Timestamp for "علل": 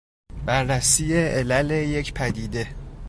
1.13-1.71